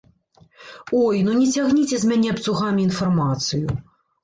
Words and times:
Ой, 1.01 1.19
ну 1.27 1.35
не 1.41 1.45
цягніце 1.51 1.95
з 2.05 2.11
мяне 2.13 2.33
абцугамі 2.33 2.85
інфармацыю! 2.89 3.79